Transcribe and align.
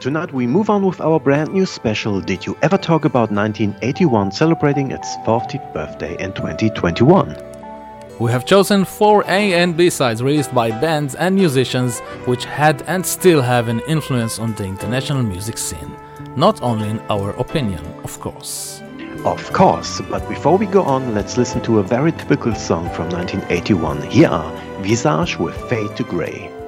Tonight 0.00 0.32
we 0.32 0.46
move 0.46 0.68
on 0.68 0.84
with 0.84 1.00
our 1.00 1.18
brand 1.18 1.52
new 1.52 1.64
special 1.64 2.20
Did 2.20 2.44
You 2.44 2.56
Ever 2.60 2.76
Talk 2.76 3.04
About 3.04 3.30
1981 3.30 4.32
celebrating 4.32 4.90
its 4.90 5.16
40th 5.24 5.72
birthday 5.72 6.14
in 6.22 6.32
2021? 6.34 7.34
We 8.20 8.30
have 8.30 8.44
chosen 8.44 8.84
four 8.84 9.24
A 9.26 9.54
and 9.54 9.76
B 9.76 9.90
sides 9.90 10.22
released 10.22 10.54
by 10.54 10.70
bands 10.70 11.14
and 11.14 11.34
musicians 11.34 12.00
which 12.26 12.44
had 12.44 12.82
and 12.82 13.04
still 13.04 13.40
have 13.40 13.68
an 13.68 13.80
influence 13.88 14.38
on 14.38 14.54
the 14.54 14.64
international 14.64 15.22
music 15.22 15.58
scene. 15.58 15.96
Not 16.36 16.62
only 16.62 16.90
in 16.90 17.00
our 17.10 17.30
opinion, 17.30 17.84
of 18.04 18.20
course. 18.20 18.82
Of 19.24 19.52
course, 19.52 20.02
but 20.10 20.28
before 20.28 20.58
we 20.58 20.66
go 20.66 20.82
on, 20.82 21.14
let's 21.14 21.38
listen 21.38 21.62
to 21.62 21.78
a 21.78 21.82
very 21.82 22.12
typical 22.12 22.54
song 22.54 22.90
from 22.90 23.08
1981. 23.08 24.02
Here 24.02 24.28
are 24.28 24.52
Visage 24.82 25.38
with 25.38 25.56
Fade 25.70 25.96
to 25.96 26.04
Grey. 26.04 26.63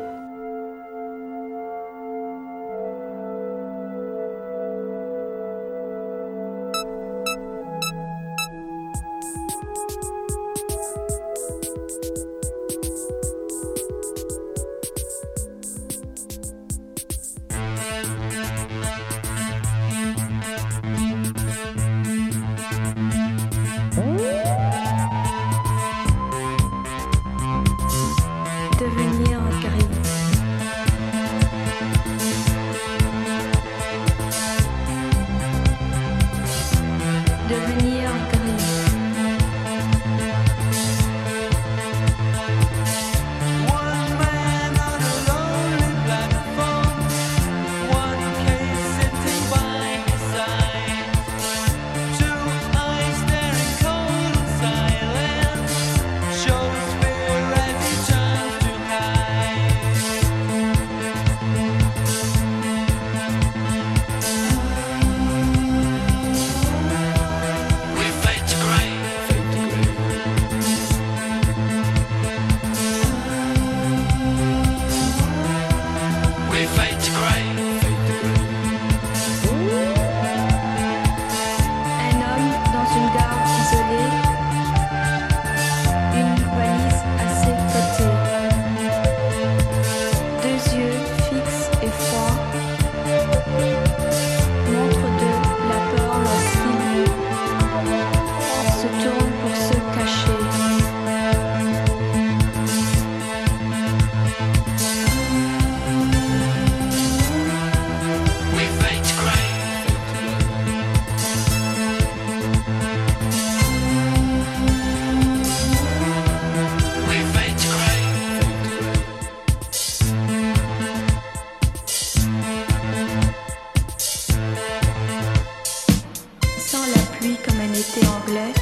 Anglais, 128.08 128.52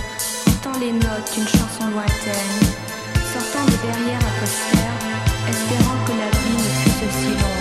entend 0.48 0.78
les 0.78 0.92
notes 0.92 1.32
d'une 1.34 1.46
chanson 1.46 1.88
lointaine, 1.90 2.60
sortant 3.32 3.64
de 3.66 3.76
derrière 3.86 4.20
un 4.20 5.50
espérant 5.50 5.98
que 6.06 6.12
la 6.12 6.30
vie 6.38 6.56
ne 6.56 6.62
fût 6.62 7.06
aussi 7.06 7.30
longue. 7.30 7.53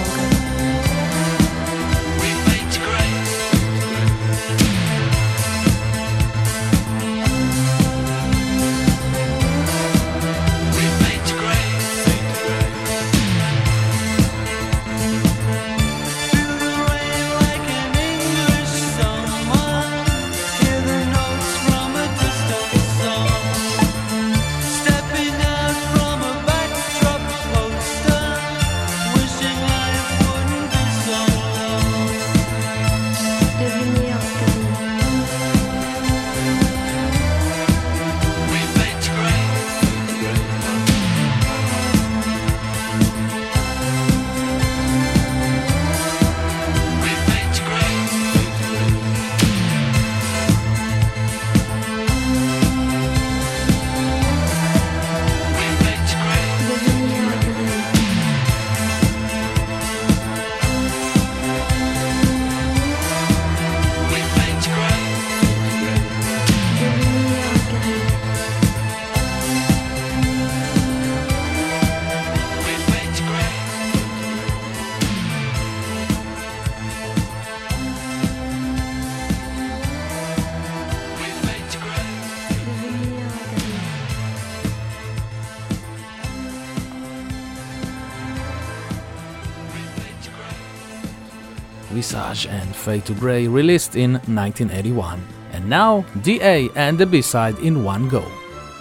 Visage 91.93 92.47
and 92.47 92.75
Fade 92.75 93.05
to 93.05 93.13
Grey 93.13 93.47
released 93.47 93.95
in 93.95 94.13
1981. 94.13 95.22
And 95.51 95.69
now, 95.69 96.03
DA 96.22 96.69
and 96.75 96.97
the 96.97 97.05
B-side 97.05 97.59
in 97.59 97.84
one 97.84 98.09
go. 98.09 98.25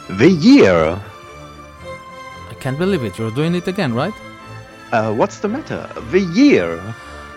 The 0.09 0.31
year! 0.31 0.99
I 2.51 2.55
can't 2.61 2.79
believe 2.79 3.05
it, 3.05 3.19
you're 3.19 3.31
doing 3.31 3.55
it 3.55 3.69
again, 3.69 3.93
right? 3.95 4.15
Uh, 4.91 5.13
what's 5.15 5.39
the 5.41 5.49
matter? 5.49 5.89
The 6.11 6.21
year! 6.21 6.81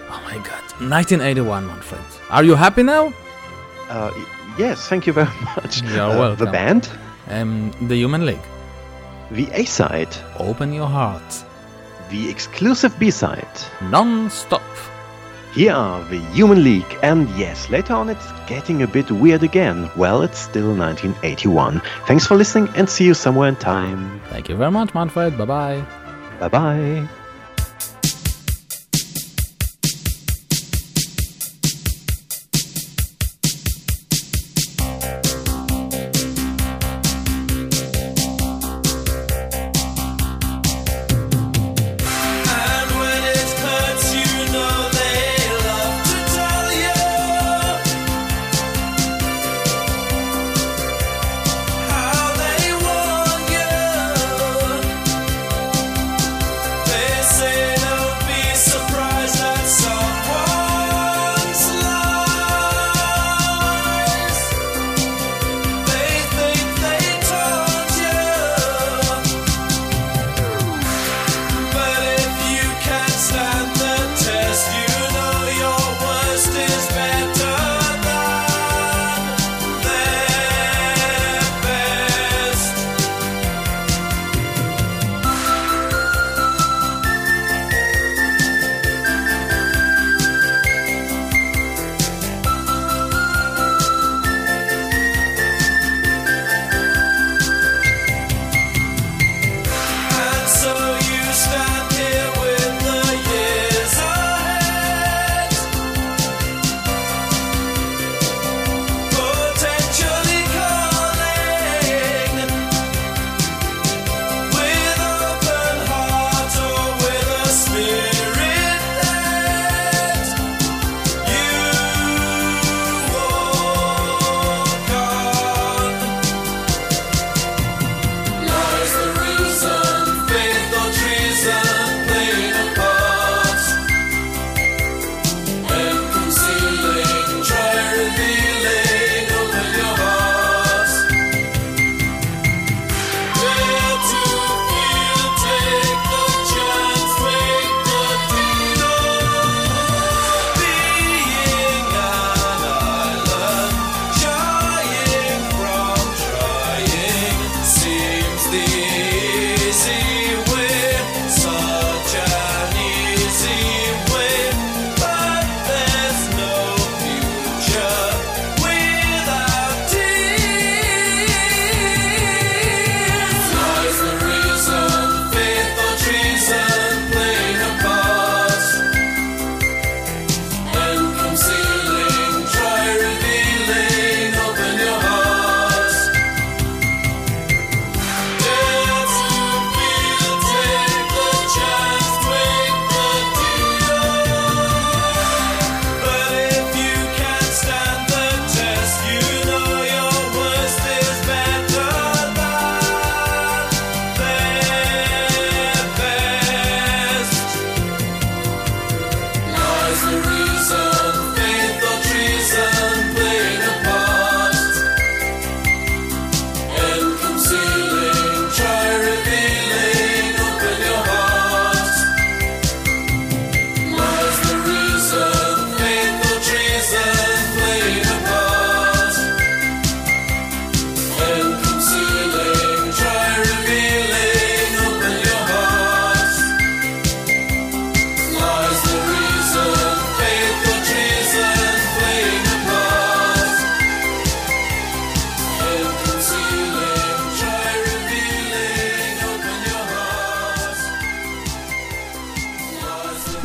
Oh 0.09 0.21
my 0.25 0.37
god, 0.37 0.63
1981, 0.79 1.65
my 1.65 1.79
friend. 1.79 2.05
Are 2.29 2.43
you 2.43 2.55
happy 2.55 2.83
now? 2.83 3.13
Uh, 3.89 4.11
yes, 4.57 4.87
thank 4.87 5.05
you 5.07 5.13
very 5.13 5.27
much. 5.55 5.81
You're 5.83 6.01
uh, 6.01 6.19
welcome. 6.19 6.45
The 6.45 6.51
band? 6.51 6.89
Um, 7.27 7.71
the 7.87 7.95
Human 7.97 8.25
League. 8.25 8.47
The 9.31 9.49
A-side. 9.51 10.15
Open 10.39 10.71
your 10.71 10.87
heart. 10.87 11.43
The 12.09 12.29
exclusive 12.29 12.97
B-side. 12.99 13.47
Non-stop. 13.83 14.61
Here 15.55 15.71
are 15.71 16.03
the 16.09 16.19
Human 16.33 16.65
League, 16.65 16.97
and 17.01 17.29
yes, 17.29 17.69
later 17.69 17.93
on 17.93 18.09
it's 18.09 18.29
getting 18.45 18.83
a 18.83 18.87
bit 18.87 19.09
weird 19.09 19.41
again. 19.41 19.89
Well, 19.95 20.21
it's 20.21 20.37
still 20.37 20.75
1981. 20.75 21.81
Thanks 22.07 22.27
for 22.27 22.35
listening 22.35 22.67
and 22.75 22.89
see 22.89 23.05
you 23.05 23.13
somewhere 23.13 23.47
in 23.47 23.55
time. 23.55 24.19
Thank 24.27 24.49
you 24.49 24.57
very 24.57 24.71
much, 24.71 24.93
Manfred. 24.93 25.37
Bye 25.37 25.45
bye. 25.45 25.85
Bye 26.41 26.49
bye. 26.49 27.07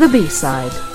the 0.01 0.09
B-side. 0.09 0.90